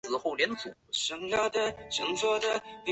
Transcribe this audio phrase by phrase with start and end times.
[0.03, 0.17] 珠
[1.27, 2.61] 崖郡人。